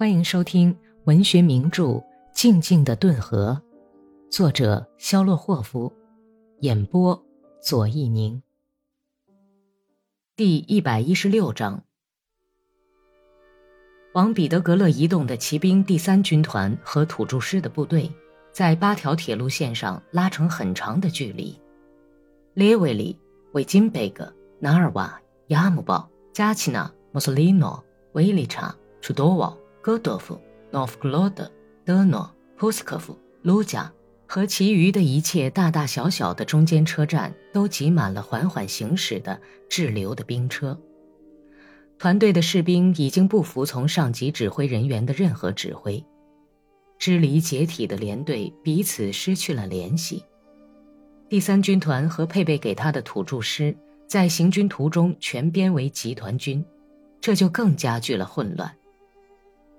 [0.00, 0.74] 欢迎收听
[1.04, 1.84] 文学名著
[2.32, 3.60] 《静静的顿河》，
[4.34, 5.92] 作者肖洛霍夫，
[6.60, 7.22] 演播
[7.60, 8.42] 左一宁。
[10.36, 11.84] 第一百一十六章：
[14.14, 18.10] 往彼得格勒移动的骑兵第三军团和土著师的部队，
[18.54, 21.60] 在八条铁路线上拉成很长的距离。
[22.54, 23.20] 列维里、
[23.52, 29.54] 维金贝格、纳尔瓦、亚姆堡、加奇纳、莫索利诺、维利查、楚多瓦。
[29.82, 30.38] 戈多夫、
[30.70, 31.50] 诺夫格罗德、
[31.84, 33.90] 德诺、普斯科夫、卢加
[34.26, 40.78] 和其余的一切大大小小的中间车站都挤满了缓缓行驶的滞留的兵车。
[41.98, 46.04] 团队的士兵已经不服从上级指挥人员的任何指挥，
[46.98, 50.24] 支离解体的连队彼此失去了联系。
[51.28, 53.74] 第三军团和配备给他的土著师
[54.06, 56.64] 在行军途中全编为集团军，
[57.20, 58.74] 这就更加剧了混乱。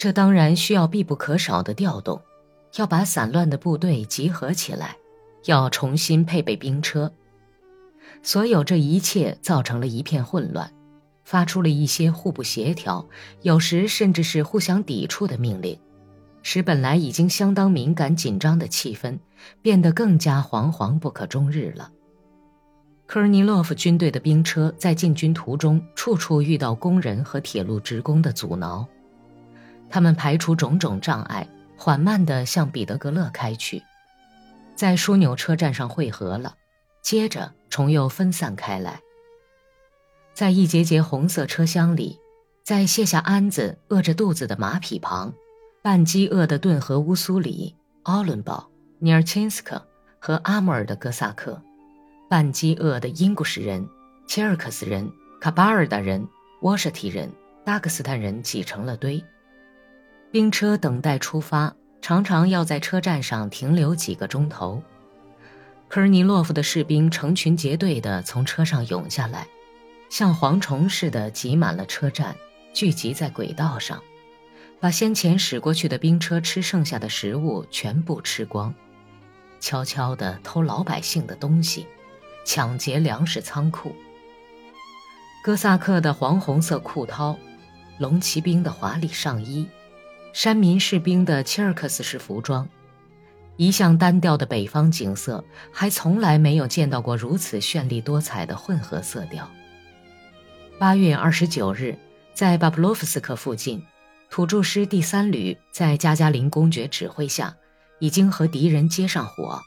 [0.00, 2.18] 这当然需要必不可少的调动，
[2.76, 4.96] 要把散乱的部队集合起来，
[5.44, 7.12] 要重新配备兵车。
[8.22, 10.72] 所有这一切造成了一片混乱，
[11.22, 13.06] 发出了一些互不协调，
[13.42, 15.78] 有时甚至是互相抵触的命令，
[16.42, 19.18] 使本来已经相当敏感紧张的气氛
[19.60, 21.92] 变得更加惶惶不可终日了。
[23.04, 28.88] 科尔尼洛夫军队的兵车在进军途中，处处遇到工人和铁路职工的阻挠。
[29.90, 31.46] 他们排除种种障碍，
[31.76, 33.82] 缓慢地向彼得格勒开去，
[34.76, 36.54] 在枢纽车站上汇合了，
[37.02, 39.00] 接着重又分散开来。
[40.32, 42.18] 在一节节红色车厢里，
[42.62, 45.34] 在卸下鞍子、饿着肚子的马匹旁，
[45.82, 49.84] 半饥饿的顿河乌苏里、奥伦堡、尼尔钦斯克
[50.18, 51.60] 和阿穆尔的哥萨克，
[52.28, 53.86] 半饥饿的英古什人、
[54.28, 55.10] 切尔克斯人、
[55.40, 56.26] 卡巴尔达人、
[56.62, 57.30] 沃舍提人、
[57.64, 59.22] 达克斯坦人挤成了堆。
[60.32, 64.80] 兵车等待出发，常常要在车站上停留几个钟头。
[65.88, 69.48] 科尔尼洛夫的士兵成群结队地从车上涌下来，
[70.08, 72.36] 像蝗虫似的挤满了车站，
[72.72, 74.00] 聚集在轨道上，
[74.78, 78.72] 把先前驶过去的兵车吃剩下的食物全部吃光，
[79.58, 81.88] 悄悄地偷老百姓的东西，
[82.44, 83.96] 抢劫粮食仓库。
[85.42, 87.36] 哥萨克的黄红色裤绦，
[87.98, 89.66] 龙骑兵的华丽上衣。
[90.32, 92.68] 山民士兵的切尔克斯式服装，
[93.56, 99.48] 一向单调的北方景色，还从来没有见到过如此绚丽多彩的混合色调。
[100.78, 101.98] 八月二十九日，
[102.32, 103.82] 在巴布洛夫斯克附近，
[104.30, 107.54] 土著师第三旅在加加林公爵指挥下，
[107.98, 109.60] 已经和敌人接上火。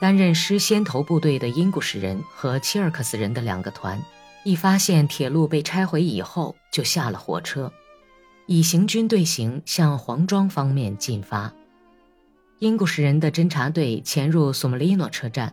[0.00, 4.02] 担任师先头部队的英古什人和切尔克斯人的两个团，
[4.44, 7.72] 一发现铁路被拆毁以后，就下了火车。
[8.52, 11.50] 以行军队形向黄庄方面进发。
[12.58, 15.50] 英古什人的侦察队潜入索莫利诺车站，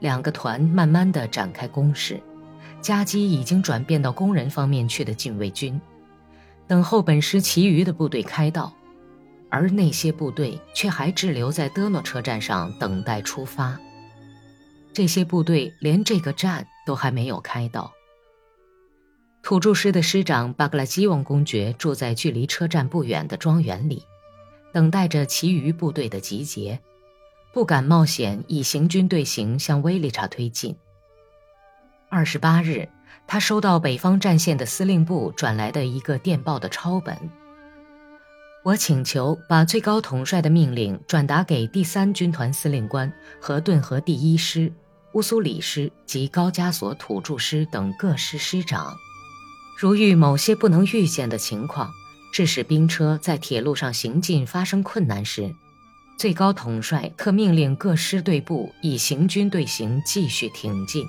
[0.00, 2.20] 两个团慢慢地展开攻势，
[2.80, 5.80] 夹击已经转变到工人方面去的禁卫军，
[6.66, 8.72] 等候本师其余的部队开道，
[9.48, 13.78] 而那些部队却还滞留在德诺车站上等待出发。
[14.92, 17.92] 这些部队连这个站都还没有开到。
[19.48, 24.04] 土著师的师长巴格拉基翁公爵住在距离车站不远的庄园里，
[24.74, 26.78] 等待着其余部队的集结，
[27.50, 30.76] 不敢冒险以行军队形向威利查推进。
[32.10, 32.90] 二十八日，
[33.26, 37.16] 他收到北方战线的司令部转来的一个电报的抄本。
[38.64, 43.10] 我请求把最高统帅的命令转达给第三军团司令官
[43.40, 44.70] 和顿河第一师、
[45.14, 48.94] 乌苏里师及高加索土著师等各师师长。
[49.78, 51.94] 如遇某些不能预见的情况，
[52.32, 55.54] 致使兵车在铁路上行进发生困难时，
[56.16, 61.06] 最高统帅特命令各师队部以行军队形继续挺进。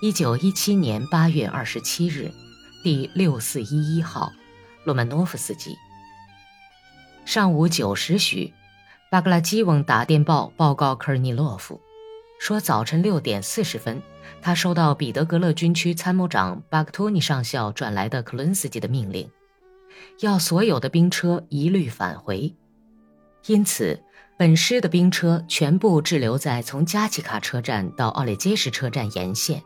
[0.00, 2.30] 一九一七年八月二十七日，
[2.84, 4.30] 第六四一一号，
[4.84, 5.74] 洛曼诺夫斯基。
[7.24, 8.54] 上午九时许，
[9.10, 11.80] 巴格拉基翁打电报报告科尔尼洛夫，
[12.38, 14.00] 说早晨六点四十分。
[14.40, 19.28] 他收到彼得格勒军区参谋长巴克托尼上校转来的克伦斯基的命令，
[20.20, 22.54] 要所有的兵车一律返回。
[23.46, 24.00] 因此，
[24.36, 29.62] 本师的兵车全部滞留在从加奇卡车站到奥列杰什车站沿线，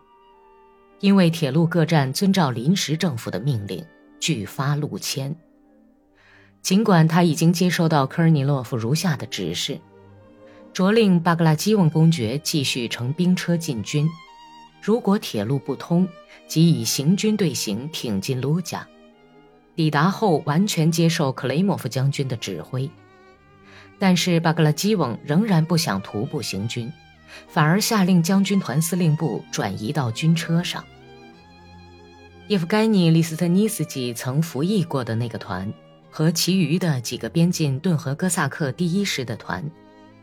[1.01, 3.85] 因为铁路各站遵照临时政府的命令
[4.21, 5.35] 拒发路签。
[6.63, 9.81] 尽管他已经接收到科尔尼洛夫如下的指示，
[10.75, 14.07] 着令巴格拉基翁公爵继续乘兵车进军。
[14.81, 16.09] 如果铁路不通，
[16.47, 18.87] 即以行军队形挺进卢加。
[19.77, 22.91] 抵达后完全接受克雷莫夫将军的指挥。
[23.99, 26.91] 但是巴格拉基翁仍然不想徒步行军，
[27.49, 30.85] 反而下令将军团司令部转移到军车上。
[32.49, 35.73] 叶夫盖尼·利斯特尼斯基曾服役过的那个团，
[36.11, 39.63] 和其余的几个边境顿河哥萨克第一师的团，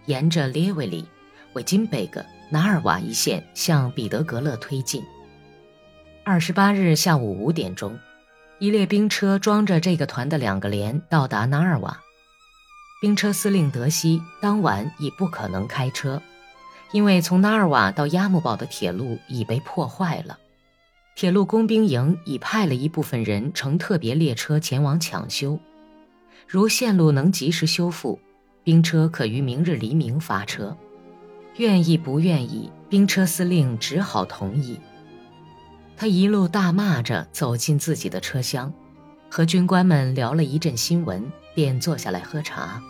[0.08, 1.06] 沿着列维里、
[1.54, 5.04] 维金贝格、纳尔瓦一线向彼得格勒推进。
[6.24, 7.98] 二十八日下午五点钟，
[8.60, 12.00] 一列兵车装着这个团的两个连到达纳尔瓦。
[13.02, 16.22] 兵车司令德西当晚已不可能开车，
[16.92, 20.38] 因为从纳尔瓦到亚木堡的铁路已被破坏了。
[21.16, 25.60] 铁路工兵营已派了一部分人乘特别列车前往抢修。
[26.48, 28.20] 如线路能及时修复，
[28.64, 30.76] 兵车可于明日黎明发车。
[31.58, 34.80] 愿意不愿意，兵车司令只好同意。
[35.96, 38.74] 他一路大骂着走进自己的车厢。
[39.30, 42.82] 和军官们聊了一阵新闻，便坐下来喝茶。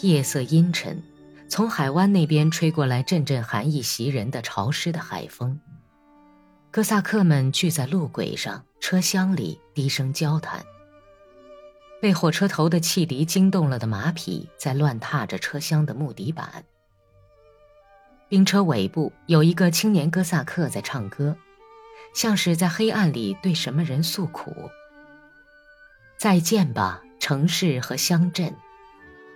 [0.00, 1.02] 夜色阴沉，
[1.50, 5.60] 从海湾那边吹过来阵阵寒意袭人的潮湿的海风。
[6.70, 10.64] 哥萨克们聚在路轨上、车厢里低声交谈。
[12.00, 16.64] 被火车头的汽笛惊动了的马匹在乱踏着车厢的木底板。
[18.30, 21.36] 兵车尾部有一个青年哥萨克在唱歌。
[22.12, 24.70] 像是在黑暗里对什么人诉苦。
[26.18, 28.50] 再见吧，城市和乡镇；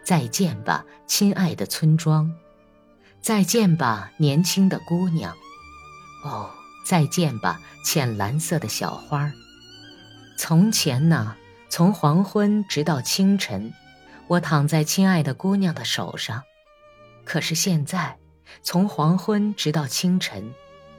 [0.05, 2.33] 再见吧，亲爱的村庄；
[3.21, 5.33] 再见吧，年轻的姑娘。
[6.25, 6.51] 哦，
[6.85, 9.33] 再见吧，浅蓝色的小花。
[10.37, 11.37] 从前呢，
[11.69, 13.73] 从黄昏直到清晨，
[14.27, 16.43] 我躺在亲爱的姑娘的手上。
[17.25, 18.19] 可是现在，
[18.63, 20.55] 从黄昏直到清晨。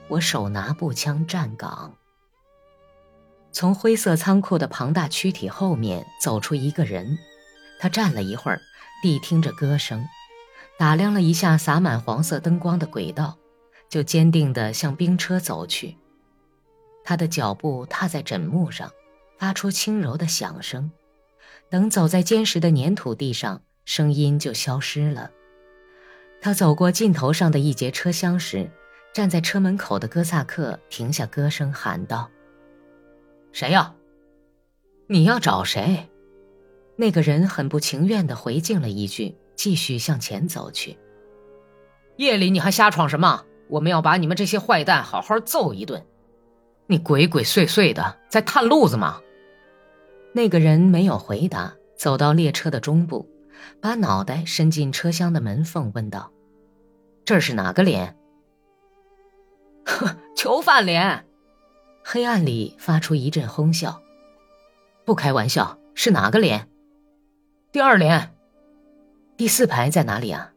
[0.08, 1.94] 我手拿步枪站岗。
[3.50, 7.18] 从灰色仓库的庞大躯体后面走出一个人，
[7.80, 8.60] 他站了一会儿，
[9.02, 10.06] 谛听着歌声，
[10.78, 13.36] 打量了一下洒满黄色灯光的轨道，
[13.88, 15.96] 就坚定地向兵车走去。
[17.02, 18.92] 他的脚步踏在枕木上，
[19.38, 20.92] 发出轻柔的响声。
[21.68, 25.32] 等走在坚实的粘土地上，声音就消失了。
[26.40, 28.70] 他走过尽头上的一节车厢时。
[29.12, 32.28] 站在车门口的哥萨克停下歌声，喊道
[33.50, 33.94] ：“谁呀？
[35.06, 36.06] 你要找谁？”
[36.96, 40.98] 那个人很不情愿地回敬了一句，继续向前走去。
[42.16, 43.42] 夜里你还瞎闯什么？
[43.70, 46.04] 我们要把你们这些坏蛋好好揍一顿！
[46.86, 49.18] 你鬼鬼祟祟的，在探路子吗？
[50.34, 53.26] 那个人没有回答，走到列车的中部，
[53.80, 56.32] 把脑袋伸进车厢的门缝，问道
[57.24, 58.16] ：“这是哪个连？”
[59.86, 61.24] 呵，囚犯连，
[62.04, 64.02] 黑暗里发出一阵哄笑。
[65.04, 66.68] 不开玩笑，是哪个连？
[67.70, 68.34] 第二连。
[69.36, 70.52] 第四排在哪里啊？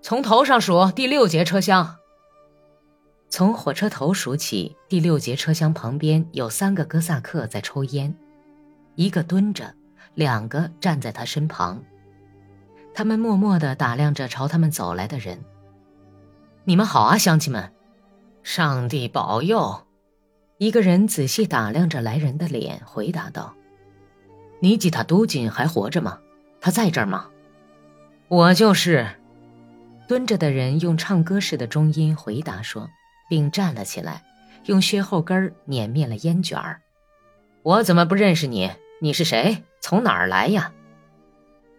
[0.00, 1.96] 从头上数，第六节车厢。
[3.28, 8.16] 从火车头数起，第六节车厢旁边有三个哥萨克在抽烟，
[8.94, 9.74] 一个蹲着，
[10.16, 11.84] 两个站在他身旁。
[12.92, 15.44] 他们默默地打量着朝他们走来的人。
[16.64, 17.72] 你们好啊，乡亲们。
[18.42, 19.86] 上帝保佑！
[20.58, 23.54] 一个人仔细打量着来人的脸，回答道
[24.60, 26.18] ：“尼吉塔都金还活着吗？
[26.60, 27.28] 他在这儿吗？”
[28.28, 29.06] 我就是。
[30.08, 32.88] 蹲着的人用唱歌似的中音回答说，
[33.28, 34.22] 并站了起来，
[34.64, 36.80] 用靴后跟碾灭了烟卷儿。
[37.62, 38.70] 我怎么不认识你？
[39.02, 39.64] 你是谁？
[39.88, 40.72] 从哪儿来呀？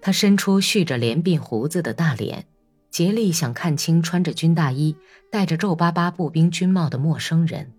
[0.02, 2.46] 他伸出蓄着连鬓胡子的大脸。
[2.90, 4.96] 竭力想看清穿着军大衣、
[5.30, 7.74] 戴着皱巴巴步兵军帽的陌生人，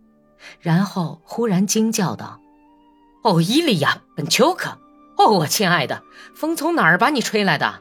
[0.60, 2.42] 然后忽然惊叫道
[3.24, 4.78] ：“哦，伊利亚·本丘克！
[5.16, 6.02] 哦，我亲爱的，
[6.34, 7.80] 风从哪儿把你吹来的？”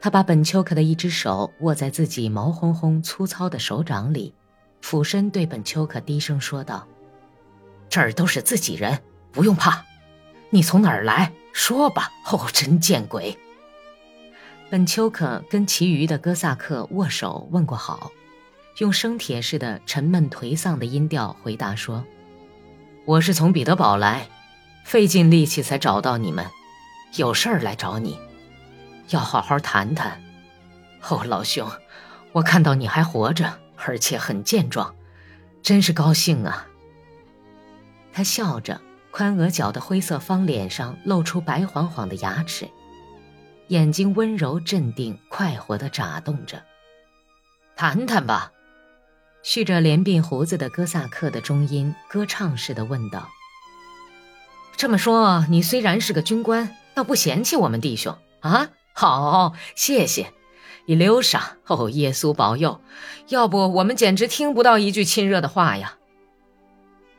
[0.00, 4.32] 他把本丘克的一只手握在自己毛烘烘、粗糙的手掌里，
[4.80, 6.86] 俯身对本丘克低声说道
[7.90, 9.00] ：“这儿都是自己人，
[9.32, 9.84] 不用怕。
[10.50, 11.32] 你从哪儿来？
[11.52, 12.10] 说吧。
[12.30, 13.38] 哦，真见鬼！”
[14.68, 18.10] 本丘克跟其余的哥萨克握手问过好，
[18.78, 22.04] 用生铁似的沉闷颓丧的音调回答说
[23.06, 24.28] ：“我是从彼得堡来，
[24.84, 26.44] 费尽力气才找到你们，
[27.14, 28.18] 有事儿来找你，
[29.10, 30.20] 要好好谈谈。
[31.08, 31.70] 哦，老兄，
[32.32, 34.94] 我看到你还活着，而且很健壮，
[35.62, 36.66] 真是高兴啊。”
[38.12, 38.80] 他笑着，
[39.16, 42.68] 宽额角的灰色方脸上露出白晃晃的牙齿。
[43.68, 46.62] 眼睛温柔镇定、快活地眨动着。
[47.74, 48.52] 谈谈吧，
[49.42, 53.30] 蓄着连鬓胡子的哥萨克的中音歌唱似的问道
[54.76, 58.68] ：“这么说，你虽然是个军官，倒不嫌弃我们弟兄啊？
[58.92, 60.34] 好，谢谢，
[60.84, 61.56] 伊留莎。
[61.68, 62.82] 哦，耶稣保佑！
[63.28, 65.96] 要不我们简直听不到一句亲热的话呀。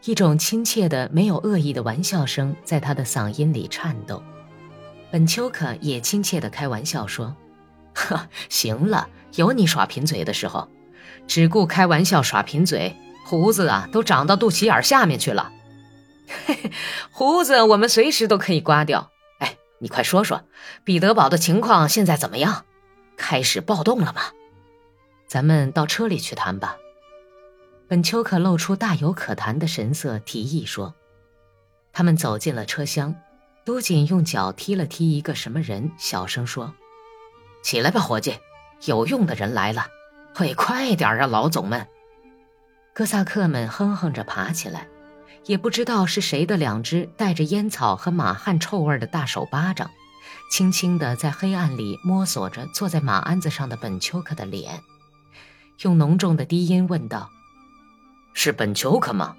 [0.08, 4.24] 一种亲切的、没有恶意的玩笑声在他的嗓音里颤抖。
[5.12, 7.36] 本丘克也亲切地开玩笑说
[7.94, 10.70] ：“呵，行了，有你耍贫嘴的时候，
[11.28, 12.96] 只顾开玩笑耍贫嘴，
[13.26, 15.52] 胡子啊都长到肚脐眼下面去了。
[16.46, 16.72] 嘿 嘿，
[17.12, 19.12] 胡子我们随时都可以刮掉。
[19.40, 20.46] 哎，你快说说，
[20.86, 22.64] 彼得堡的情况现在怎么样？
[23.18, 24.22] 开始暴动了吗？
[25.28, 26.78] 咱们到车里去谈吧。”
[27.88, 30.94] 本丘克露出大有可谈的神色，提议说
[31.94, 33.16] ：“他们走进了车厢。”
[33.64, 36.74] 都锦用脚踢了踢一个什么人，小声说
[37.62, 38.40] ：“起来吧，伙计，
[38.86, 39.88] 有用的人来了。
[40.34, 41.86] 会快点啊，老总们。”
[42.96, 44.88] 哥萨克们哼哼着爬起来，
[45.46, 49.92] 也不知道是谁的两只带着烟草和马汗臭味的大手巴掌，
[50.50, 54.82] 轻轻地在黑暗里摸索着坐在马鞍子上的本丘克的脸，
[55.82, 57.30] 用浓重的低音问道
[58.40, 59.36] ：“是本丘克吗？”“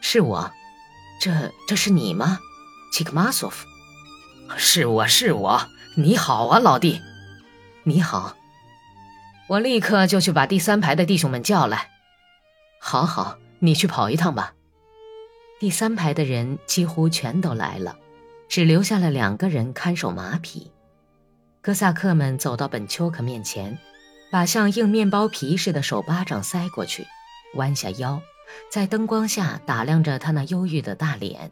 [0.00, 0.52] 是我。
[1.20, 2.38] ”“这这是你吗？”
[2.94, 3.66] 契克马索夫，
[4.56, 7.00] 是我是我，你好啊，老弟，
[7.82, 8.36] 你好，
[9.48, 11.90] 我立刻就去把第三排的弟兄们叫来。
[12.80, 14.54] 好好，你去跑一趟吧。
[15.58, 17.96] 第三排的人几乎全都来了，
[18.48, 20.70] 只留下了两个人看守马匹。
[21.60, 23.76] 哥萨克们走到本丘克面前，
[24.30, 27.06] 把像硬面包皮似的手巴掌塞过去，
[27.54, 28.20] 弯下腰，
[28.70, 31.50] 在灯光下打量着他那忧郁的大脸。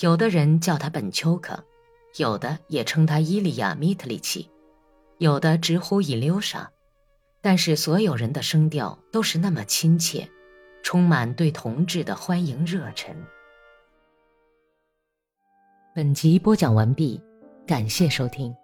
[0.00, 1.62] 有的人叫他本丘克，
[2.16, 4.50] 有的也称他伊利亚·米特里奇，
[5.18, 6.70] 有的直呼伊留莎，
[7.40, 10.28] 但是所有人的声调都是那么亲切，
[10.82, 13.14] 充满对同志的欢迎热忱。
[15.94, 17.20] 本集播讲完毕，
[17.66, 18.54] 感谢收听。